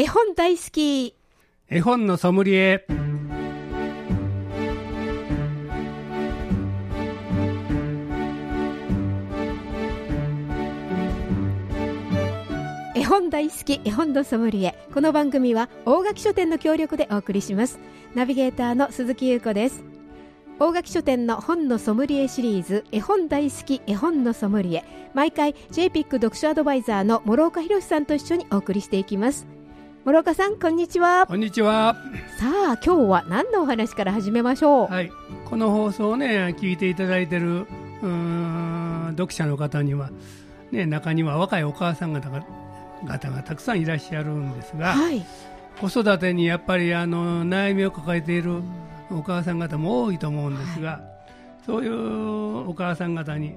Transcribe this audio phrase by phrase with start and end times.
[0.00, 1.14] 絵本大好き。
[1.68, 2.86] 絵本のソムリエ。
[12.94, 14.74] 絵本大好き絵本のソムリエ。
[14.94, 17.78] この番組は大垣書店の協力でお送りします。
[18.14, 19.84] ナビゲーターの鈴木優子です。
[20.58, 25.10] 大垣書店の本のソムリエシリーズ絵本大好き絵本のソムリエ。
[25.12, 29.46] 毎回 JPIC 読書アドバイザーの諸岡博さんと一緒にお送りしていきます
[30.04, 31.26] 諸岡さんこんにちは。
[31.26, 31.94] こんにちは。
[32.38, 34.86] さあ今日は何のお話から始めましょう？
[34.86, 35.12] はい。
[35.44, 40.10] この放送をね聞いていただいてるうーん読者の方には
[40.72, 42.42] ね中には若いお母さん方が
[43.06, 45.24] 方がたくさんいらっしゃるんですが、はい。
[45.80, 48.62] 子育てにやっぱりあの悩みを抱えている
[49.10, 51.02] お母さん方も多いと思うんですが、
[51.66, 53.54] そういうお母さん方に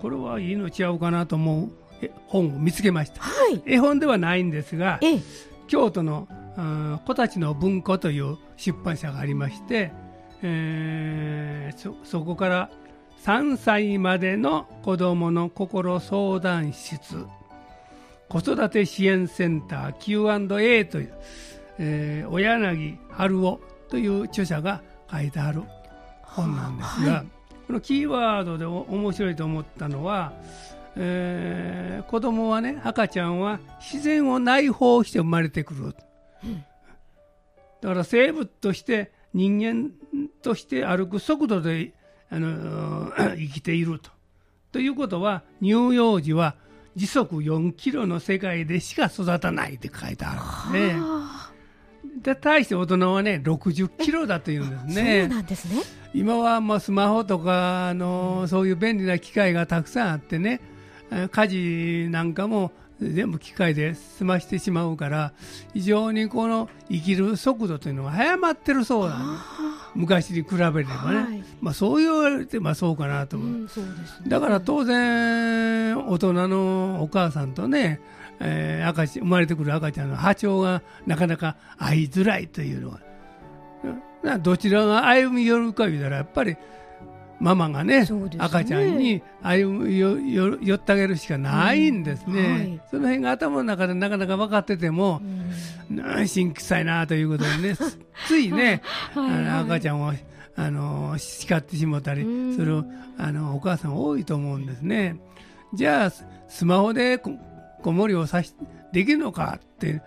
[0.00, 1.70] これはいいのちゃうかなと思う
[2.00, 3.20] え本を見つけました。
[3.20, 3.60] はい。
[3.66, 5.20] 絵本ではないんですがええ
[5.72, 6.28] 京都の
[7.06, 9.90] 子たちの文庫という出版社がありまして、
[10.42, 12.70] えーそそこから
[13.24, 17.24] 3歳までの子どもの心相談室
[18.28, 21.14] 子育て支援センター Q&A という、
[21.78, 25.62] えー、小柳春夫という著者が書いてある
[26.20, 27.26] 本なんですが、はい。
[27.66, 30.34] このキーワードでお面白いと思ったのは、
[30.96, 35.94] えー子供はね赤ちゃんは自然を内包して生まれてくる、
[37.80, 39.92] だから生物として人間
[40.42, 41.94] として歩く速度で
[42.30, 44.10] あの 生きていると。
[44.72, 46.54] ということは乳幼児は
[46.96, 51.00] 時速4キロの世界でしか育たないって書いてあるんですね。
[51.00, 51.52] あ
[52.20, 55.28] で対して大人はね60キロだというんですーそうね。
[55.28, 55.82] なんですね
[56.14, 60.71] 今はまあスマホとかあのそういう便利な機械がたくさんあってねえー
[61.30, 65.32] 家事なんかも全部機械で済ましてしまうから
[65.74, 69.44] 非常にこの生きる速度というのが早まってるそうなんです
[69.94, 70.90] 昔に比べればね、は
[71.34, 71.44] い。
[71.60, 73.90] まあ、そう言われてまあそうかなと思う、うんそうね。
[74.26, 78.00] だから当然大人のお母さんとね、
[78.40, 83.00] えー赤ち生まれてくる赤ちゃんの波長がなかなか合いづらいというのは。
[84.38, 86.56] どちらが歩み寄るか言うたらやっぱり
[87.42, 88.06] ママがねね。
[88.38, 92.80] 赤ちゃんに歩み寄寄寄ってあげるしかないんですね、うんはい。
[92.88, 95.20] その辺が頭の中でなかなか分かってても
[95.90, 95.96] う、ん。
[95.96, 97.98] なあ新臭いなということでね つ
[98.28, 98.80] ついね
[99.12, 99.38] はいはい。
[99.38, 100.12] あの赤ちゃんを
[100.54, 102.54] あの叱ってしもたりうん。
[102.54, 102.84] する
[103.18, 105.16] あのお母さん多いと思うんですね。
[105.74, 107.32] じゃあススマホでこ
[107.82, 108.54] 子守をさし
[108.92, 110.00] できるのかって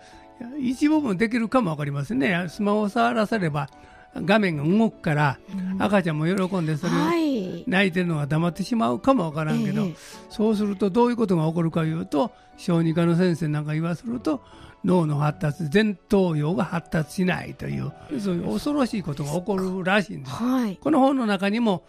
[0.58, 2.46] 一部分できるかもわかりませんね。
[2.48, 3.68] スマホを触らせれば
[4.16, 5.38] 画面が動くから
[5.80, 7.25] 赤ちゃんも喜んでそれをはい
[7.68, 9.96] 泣いてるのが黙ってしまうかもわからんけど、ええ。
[10.30, 14.42] そうするとどういうことが起こるかいうと小児科の先生なんか言わせると
[14.84, 20.32] 脳の発達前頭葉が発達しないというそういう恐ろしいことが起こるらしいんです。
[20.32, 20.78] はい。
[20.78, 21.86] この本の中にも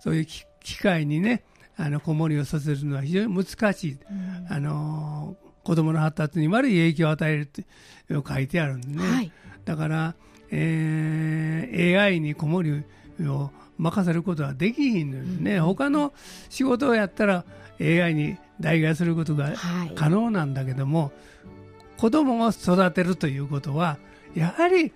[0.00, 1.44] そういう機機会にね
[1.76, 3.98] あの子守りをさせるのは非常に難しい、
[4.50, 7.64] あの子供の発達に悪い影響を与えるって
[8.08, 9.32] 書いてあるんでね、はい。
[9.64, 10.14] だから、
[10.50, 12.84] えー AI に子守
[13.18, 16.12] りを任せることはできひんのですね、他の
[16.48, 17.44] 仕事をやったら
[17.80, 19.92] AI に代替することがはい。
[19.94, 21.12] 可能なんだけども、
[21.96, 23.98] 子供を育てるということは
[24.34, 24.92] やはり、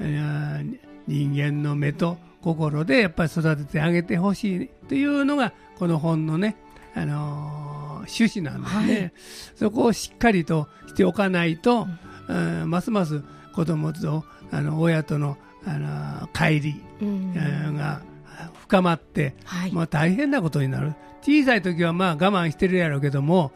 [0.00, 6.56] えー人間の目と心でやっぱり育ててあげてほしいというのがこの本のね、
[6.94, 7.84] あのー
[8.18, 9.12] 趣旨なんですね、はい。
[9.56, 11.86] そこをしっかりとしておかないと、
[12.28, 12.70] うん。
[12.70, 13.22] ますます
[13.54, 18.13] 子供とあの親との、あのー乖離、うん
[18.62, 19.72] 深まって、はい。
[19.72, 20.94] まあ、大変なことになる。
[21.22, 23.52] 小さい時はまあ我慢してるやろうけども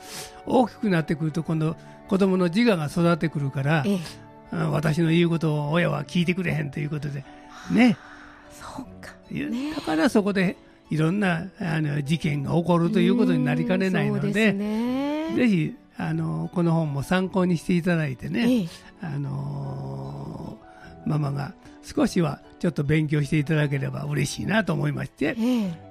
[0.46, 1.76] 大きくなってくると今度
[2.08, 3.94] 子供の自我が育ってくるから、ええ。
[3.94, 4.00] うん
[4.72, 7.22] 私の言うことを親は聞いてくれへんということで
[7.70, 7.98] ね。
[8.50, 9.12] そうか。
[9.30, 9.74] ね。
[9.74, 10.56] だからそこで
[10.88, 15.34] いろんなあの事件が起こるということになりかねないのでね。
[15.36, 18.68] ぜひあのこの本も参考にしていただいてね、ええ。
[19.02, 20.27] あのー
[21.08, 25.88] ママが少しはちょっと勉強していただければ嬉しいなと思いましてええ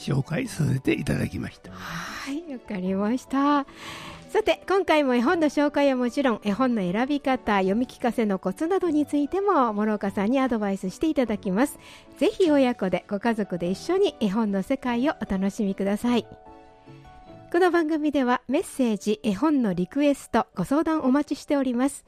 [0.00, 1.70] 紹介させていただきました。
[1.72, 3.66] はい、わかりました。
[4.30, 11.78] さて、今回も絵本の紹介はもちろん、絵本の選び方、読み聞かせのコツなどについても、諸岡さんにアドバイスしていただきます。
[12.16, 16.26] ぜひ親子で、ご家族で一緒に絵本の世界をお楽しみください。
[17.52, 22.04] この番組ではメッセージ、絵本のリクエスト、ご相談お待ちしております。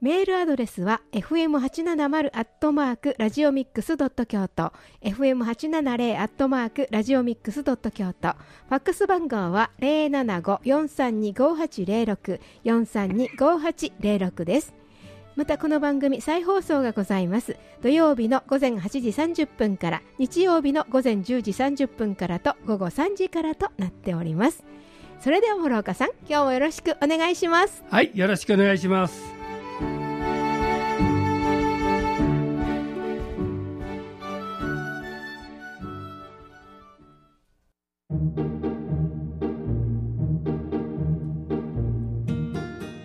[0.00, 8.32] メールアドレスは fm870 アットマークラジオミックスドット京都 fm870 アットマークラジオミックスドット京都。
[8.32, 14.74] ファックス番号は075-432-5806 432-5806です。
[15.36, 17.56] またこの番組再放送がございます。
[17.82, 24.64] 土曜日の午前8時30分から日曜日の午前10時30分からと午後3時からとなっております。
[25.20, 27.82] それでは諸岡さん今日もよろしくお願いします。
[27.88, 29.33] はいよろしくお願いします。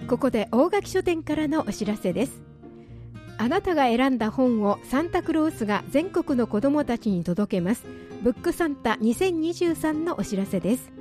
[0.09, 2.41] ここで大垣書店からのお知らせです。
[3.37, 7.85] あなたが選んだ本をサンタクロースが全国の子どもたちに届けます。
[8.23, 10.91] ブックサンタ2023のお知らせです。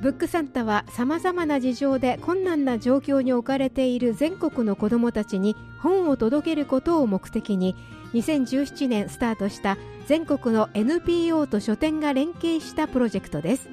[0.00, 7.76] ブックサンタはさまざまな事情で困難な状況に置かれている全国の子どもたちに本を届けることを目的に
[8.14, 9.76] 2017年スタートした
[10.06, 13.68] 全国の NPO と書店が連携したプロジェクトです。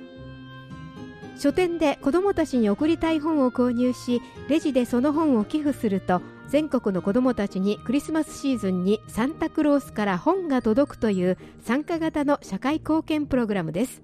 [1.38, 14.04] 書店で子どもたちに送りたい本を購入しレジでその本を寄付すると全国の子どもたちにクリスマスシーズンにサンタクロースから本が届くという参加型の社会貢献プログラムです。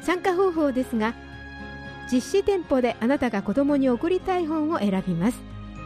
[0.00, 1.14] 参加方法ですが
[2.12, 5.40] 実施店舗であなたが子どもに送りたい本を選びます。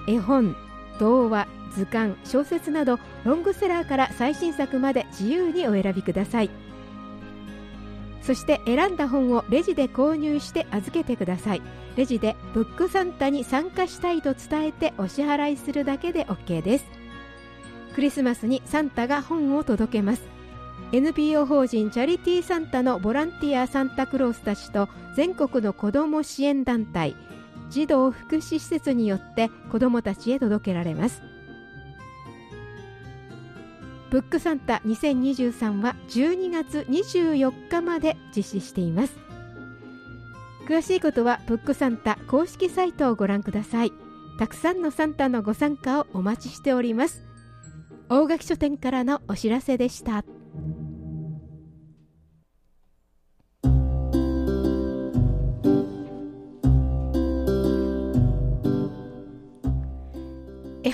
[0.06, 0.54] 絵本
[0.98, 6.50] 童話図鑑小説などロングセラーから最新作まで自由にお選びください。
[8.22, 11.62] そして選んだ本をレジで購入して預けてください。
[11.96, 16.84] レジでブックサンタに参加したいと伝えてお支払いするだけで OK です。
[17.94, 20.22] クリスマスにサンタが本を届けます。
[20.92, 27.14] NPO 法人チャリティーサンタのボランティアサンタクロースたちと全国の子ども支援団体
[27.68, 31.22] 児童福祉施設によって子どもたちへ届けられます。
[34.10, 39.16] ブックサンタ2023は12月24日まで実施しています。
[40.66, 43.92] 詳しいことはブックサンタ公式サイトをご覧ください。
[44.38, 47.22] たくさんのサンタのご参加をお待ちしております。
[48.08, 50.24] 大垣書店からのお知らせでした。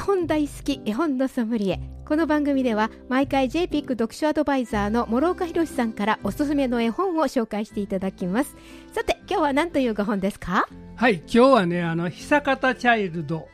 [0.07, 1.81] 本大好き絵本のソムリエ。
[2.05, 8.55] この番組では毎回 JPIC 読書アドバイザーの諸岡博さんからおすすめの絵本を紹介していただきます。
[8.93, 10.69] さて今日は何というご本ですか？
[10.95, 13.49] はい今日はねあの久方チャイルド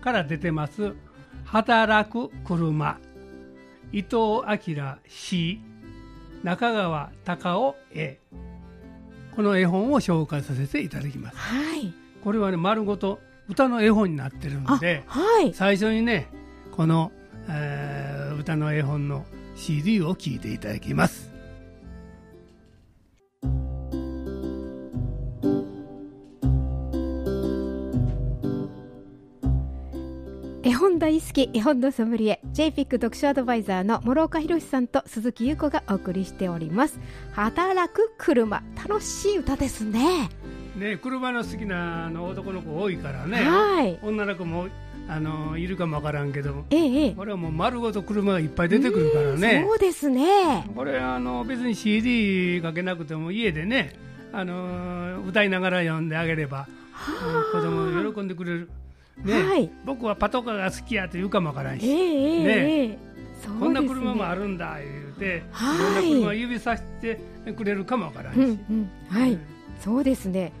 [0.00, 0.94] から出てます
[1.44, 2.98] 働く車。
[3.92, 4.16] 伊藤
[4.48, 5.60] 明 C
[6.44, 8.18] 中川隆夫 A
[9.36, 11.36] この絵本を紹介させていただきます。
[11.36, 11.92] はい。
[12.24, 13.18] これはね丸ごと
[13.48, 16.28] 歌の絵本になってるので、はい、最初にね
[16.72, 17.10] この、
[17.48, 19.24] えー、歌の絵本の
[19.56, 21.28] CD を聴いていただきます。
[30.62, 37.00] 絵本大好き絵本のソムリエ JPIC 読書アドバイザーの諸岡博さんと鈴木優子がお送りしております。
[37.32, 38.62] 働く車。
[38.76, 40.28] 楽しい歌ですね
[40.78, 44.68] ね車の好きなあの男の子多いからね、はい、女の子も
[45.08, 49.64] あのいるかもわからんけど、ええ、これはもう丸ごと車がいっぱい出てくるからね。
[49.66, 50.66] そうですね。
[50.76, 54.08] これあの別に CD かけなくても家でね。
[54.32, 56.68] あの歌いながら読んであげれば
[57.52, 58.70] 子供喜んでくれる、
[59.24, 62.88] ね、はい、僕はパトカーが好きやと言うかもわからんし、ええね。
[62.88, 62.98] ね
[63.60, 67.20] こんな車もあるんだ言うて、はいいろんな車を指さして
[67.56, 69.40] くれるかもわからんし、うんうん、はい、うん。
[69.80, 70.52] そうですね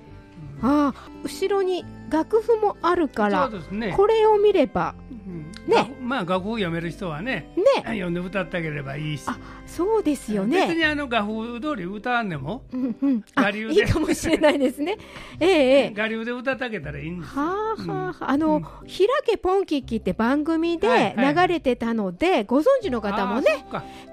[0.60, 3.94] ああ後ろに楽譜もあるからね。
[3.96, 5.52] これを見ればうん。
[5.66, 5.76] ね。
[5.76, 7.64] 楽まあ楽譜読める人はねね。
[7.84, 9.24] 読んで歌ってあげればいいし。
[9.26, 10.66] あそうですよね。
[10.66, 13.74] 別にあの楽譜通り歌わんでもうんうん、あ我流で。
[13.74, 14.96] いいかもしれないですね。
[15.38, 15.94] ええええ。
[15.96, 17.42] 我流で歌ってあげたらいいんですよ。
[17.42, 18.88] はあはあはあ、あの、うん。
[18.88, 21.34] ひらけポンキッキって番組ではいはい。
[21.34, 23.64] 流れてたので、ご存知の方もね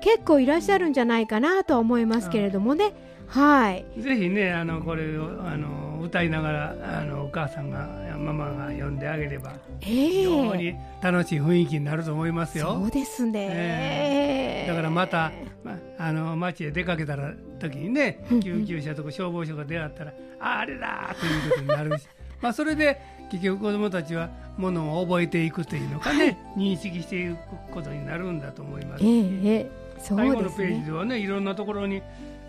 [0.01, 2.93] 結構いらっしゃるんじゃないかなとは思いますけれどもね
[3.27, 3.85] はい。
[3.97, 12.73] ぜひねあのこれをあの歌いながらあのお母さんがママが読んであげればえ非常えに楽しい雰囲気になると思いますよ。
[12.79, 15.31] そうですね、えだからまた、
[15.63, 22.07] ま、あの街へ出かけたら時にね救急車とか消防署が出会ったらああれだということになるし。
[22.41, 23.01] まあそれで
[23.31, 27.37] 結局子どもたちはものを覚えていくというのかね、認識していく
[27.71, 29.03] ことになるんだと思います。
[29.03, 29.85] えし、えええ。
[29.99, 32.01] そう最後のですねページではねいろんなところに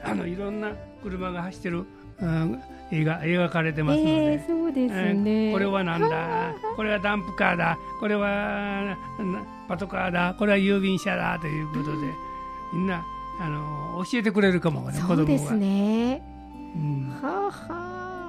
[0.07, 0.73] あのいろんな
[1.03, 1.85] 車が走ってる、
[2.21, 4.11] うん、絵が描かれてますので。
[4.11, 6.55] ええそうですえね、ーこれはなんだ？
[6.77, 7.79] これはダンプカーだ。
[8.01, 10.35] これはなパトカーだ。
[10.39, 11.39] これは郵便車だ。
[11.39, 12.07] ということで
[12.73, 13.05] みんな
[13.41, 15.17] あの教えてくれるかもね子供が。
[15.17, 16.23] そうですね。
[16.75, 17.09] うん。
[17.23, 17.51] はあは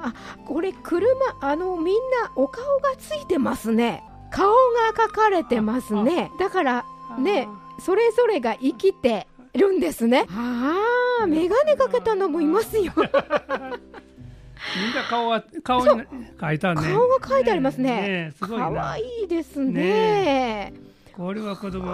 [0.07, 0.13] あ。
[0.46, 1.07] これ車
[1.41, 4.03] あのみんなお顔がついてますね。
[4.31, 4.55] 顔が
[4.93, 6.31] 描かれてますね。
[6.39, 6.86] だから
[7.19, 7.48] ね
[7.79, 9.27] それぞれが生きて
[9.58, 10.26] るんですね。
[10.30, 10.76] あ
[11.24, 12.94] あ眼鏡かけたのもいますよ。
[12.96, 16.04] みんな顔は顔に
[16.38, 16.82] 描いたね。
[16.82, 17.90] 顔が描いてありますね。
[17.90, 18.70] ねすごいな。
[18.70, 20.74] 可愛いですね。
[21.16, 21.86] これは子供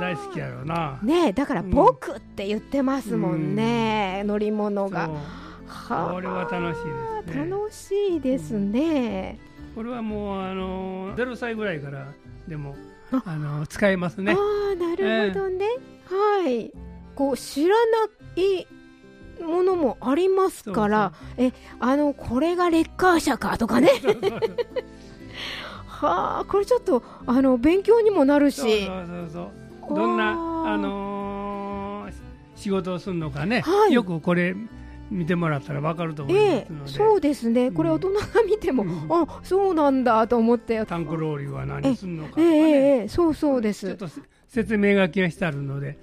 [0.00, 0.98] 大好きやろうな。
[1.02, 5.08] ねだから僕って言ってますもんね、乗り物が。
[5.88, 6.84] これは楽しい
[7.26, 7.50] ですね。
[7.50, 9.38] 楽しいですね、
[9.74, 12.08] これはもうあの0歳ぐらいから
[12.48, 12.74] でも
[13.12, 13.22] あ。
[13.24, 14.32] あの使えますね。
[14.32, 14.36] あ
[14.72, 15.66] あなるほどね、
[16.06, 16.72] はい
[17.18, 18.06] こう知らな
[18.36, 18.68] い
[19.42, 23.90] ものもありますからえあのこれがレッカー車かとかね。
[25.88, 28.86] はあこれちょっとあの勉強にもなるし。
[28.86, 30.76] どんなあ。
[30.76, 32.12] のー
[32.54, 33.92] 仕事をするのかね、はい。
[33.92, 34.54] よくこれ
[35.10, 37.70] 見てもらったら分かると思いええますので、そうですね。
[37.72, 39.06] これうん大人が見ても、うん。
[39.10, 40.84] あそうなんだと思って。
[40.86, 43.86] タンクローリーは何するのかとかえええね、えええそうそうです。
[43.86, 44.08] ちょっと
[44.48, 45.98] 説明書きがしてあるので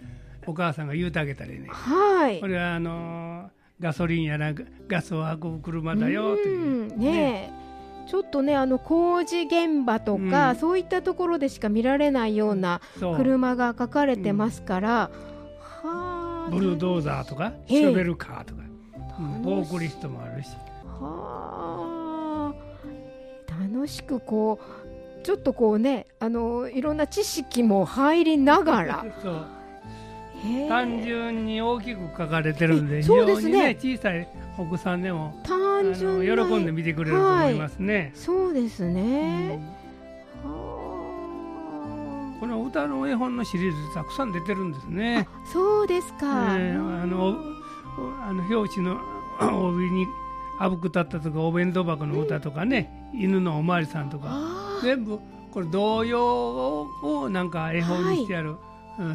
[0.47, 2.39] お母さんが言うてあげたりねはい。
[2.39, 4.53] これはあのーガソリンやら
[4.87, 6.93] ガスを運ぶ車だよという。
[6.93, 7.51] うんね。
[7.51, 10.55] えちょっとねあの工事現場とか、うん。
[10.55, 12.79] そういったところでしか見られないような
[13.17, 14.89] 車が書かれてますから、
[15.83, 17.81] はあブルードーザーとかええ。
[17.81, 18.65] ショベルカーとか、うん
[19.43, 20.49] フォークリフトもあるし。
[20.85, 22.53] はあ
[23.49, 24.59] 楽しくこ
[25.21, 29.05] うちょっとこうねあのいろんな知識も入りながら
[30.67, 34.27] 単純に大きく書かれてるんでえ非常にね小さい
[34.57, 38.11] お子さんでもあ単の純な喜んで見てくれると思いますね。
[38.15, 39.59] そうですうね、
[42.39, 45.27] この歌の絵本のシリーズたくさん出てるんですね。
[45.29, 47.37] あそうですか、えーあの
[47.97, 48.99] おあの表紙の
[49.39, 50.05] 帯に
[50.59, 55.19] あぶくたったとかお弁当箱の歌とかね、犬のおまわりさんとか全部
[55.51, 58.57] これ童謡をなんか絵本にしてある、うん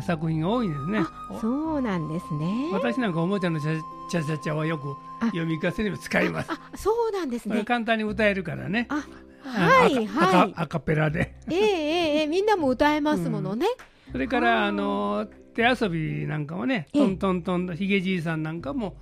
[0.03, 1.05] 作品が多いんですね。
[1.41, 2.71] そうなんですね。
[2.73, 5.27] 私なんかおもちゃのチャチャチャチャはよくあ。
[5.27, 6.51] 読み聞かせにも使います。
[6.51, 7.65] あそうなんですね。
[7.65, 8.89] 簡単に歌えるからね。
[9.43, 10.53] はいはい。
[10.57, 11.35] アカペラで。
[11.51, 13.67] ええええええみんなも歌えますものね、
[14.13, 17.03] それからあの手遊びなんかもね、ええ。
[17.03, 18.97] トントントンとひげじいさんなんかも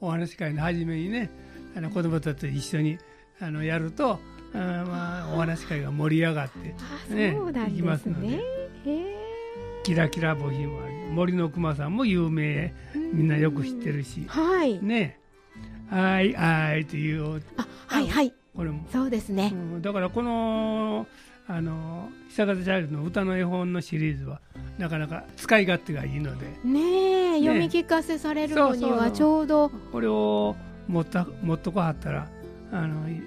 [0.00, 1.30] お話し会の初めにね、
[1.74, 2.98] あの子供たちと一緒に
[3.40, 4.18] あのやると、
[4.52, 4.56] あ
[4.86, 6.74] まあお話し会が盛り上がって、
[7.10, 7.82] あねそうなん行きですね。
[7.82, 8.28] ますので。
[8.28, 8.40] へ
[8.86, 9.27] え
[9.84, 14.82] キラキラ星もあり、森の熊さんも有名、みんなよく知ってるし、はい。
[14.82, 15.18] ね、
[15.90, 17.42] あいあいという。
[17.56, 18.32] あはいはい。
[18.54, 18.84] これも。
[18.92, 21.06] そうですね、うんだからこの
[21.50, 24.42] あの久方チャイルドの歌の絵本のシリーズは
[24.76, 26.46] なかなか使い勝手がいいので。
[26.64, 29.70] ねえね読み聞かせされるのにはちょうど。
[29.70, 30.56] これを
[30.88, 32.28] 持った持っとこはったら
[32.70, 33.22] あのい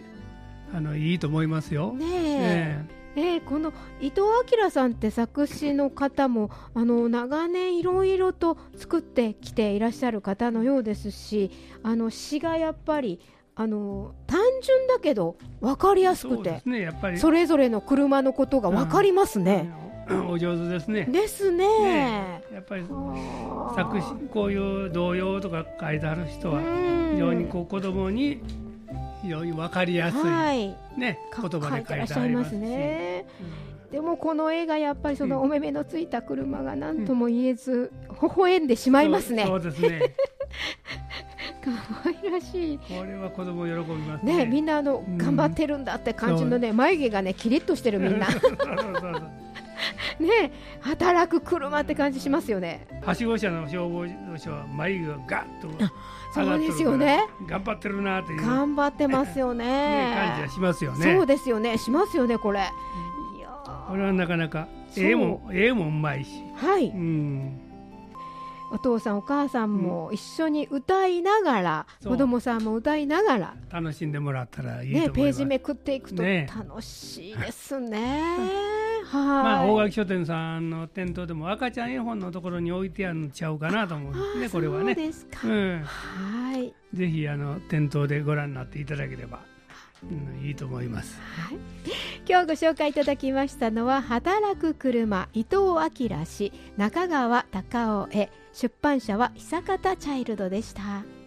[0.74, 1.93] あのいいと思いますよ。
[1.93, 2.86] ねえ。
[2.89, 4.21] えええこの伊藤
[4.57, 11.51] 明さんって作詞の方もあの長年いろいろと作ってきていらっしゃる方のようですし
[11.83, 13.19] あの詩がやっぱり
[13.55, 19.71] あの単純だけど分かりえやすくてねやっぱりそれぞれの車のことが分かりますね。
[20.09, 21.05] おお上手ですね。
[21.05, 21.67] ですね。
[21.79, 28.41] ねやっぱりはあ作詞こういう童謡とか書いてある人はうん非常にこう子供に
[29.21, 33.25] 非常に分かりやすい、はい、ねか言葉で書いてらってしゃいますすね。
[33.91, 39.45] でもこの絵がやっぱりそのうんお目目のついた車が何とも言えず、微笑んでしまいますね。
[39.45, 40.01] そうですね。
[41.63, 41.71] 可
[42.09, 42.77] 愛らしい。
[42.77, 44.37] これは子供喜びますね。
[44.37, 48.67] ね、みんなあの、うん頑張ってるんだって感じのね眉毛がねキリッとしてるみんなそうそうそう
[49.01, 49.40] そう
[50.21, 52.87] ね働く車って感じしますよね。
[53.03, 55.67] はしご車の消防車は眉毛がガッと
[56.33, 57.27] そがってるですよね。
[57.47, 60.13] 頑張ってるなという、ね、頑張ってますよね。
[60.15, 61.15] 感じはしますよね。
[61.15, 61.77] そうですよね。
[61.77, 62.69] しますよねこれ。
[63.87, 66.87] これはなかなか絵も絵もうまいし、ーはい。
[66.87, 67.59] うん、
[68.71, 72.13] お父さんお母さんも一緒に歌いながら、そう。
[72.13, 75.09] 子供さんも歌いながら楽しんでもらったらいいね。
[75.09, 76.49] ページめくっていくとね。
[76.55, 78.35] 楽しいですね。
[79.05, 79.24] はい。
[79.43, 84.96] まあ、大垣書店さんの店頭でも赤ちゃん絵本のところに置いてあるのちゃうかなと思うんですね、これはね。
[85.84, 86.74] はい。
[86.93, 89.39] ぜひあの店頭でご覧になっていただければ、
[90.03, 91.20] うん、いいと思います。
[91.22, 91.58] はい。
[92.27, 95.58] 今日ご紹介いただきましたのは働く車伊藤
[96.08, 101.20] 明氏中川隆夫絵出版社は久方チャイルドでした。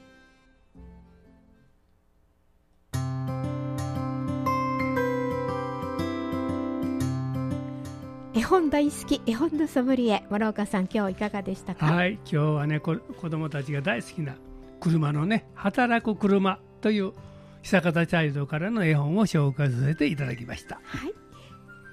[8.36, 11.86] 絵本大好き絵本のソムリエ諸岡さん今日いかがでしたか？
[11.86, 14.34] はい、今日はねこ子供たちが大好きな
[14.80, 17.12] 車のね働く車という
[17.62, 20.80] 久方チャイルドからの絵本を紹介させていただきました。
[20.84, 21.14] はい。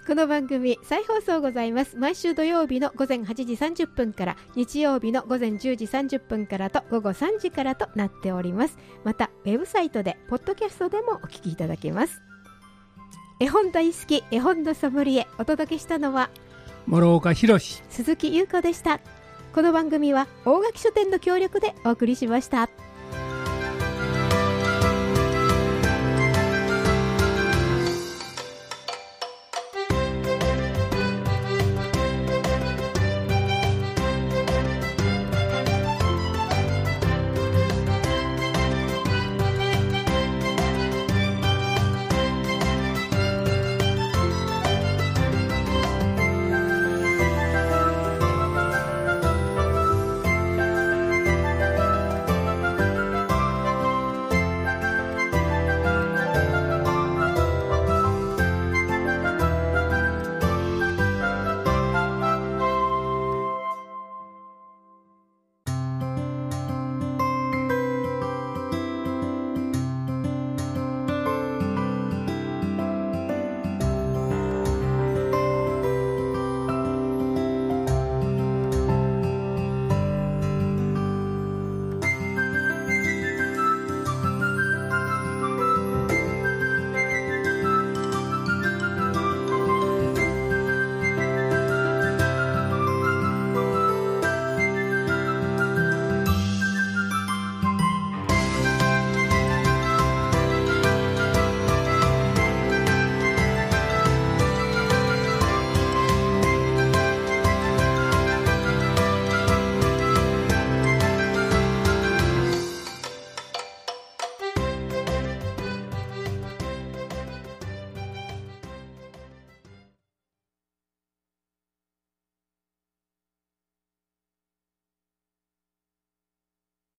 [0.08, 12.20] この番組再放送ございます毎週土曜日の午前8時30分から日曜日の午前10時30分からと午後3時からとなっておりますまたウェブサイトでポッドキャストでもお聞きいただけます
[13.42, 16.30] 絵本大好き絵本のソムリエお届けしたのは
[16.86, 19.00] 諸岡博鈴木優子でした
[19.52, 22.70] この番組は大垣書店の協力でお送りしました。